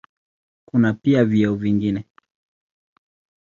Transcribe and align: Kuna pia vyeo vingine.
Kuna 0.65 0.93
pia 0.93 1.25
vyeo 1.25 1.55
vingine. 1.55 2.03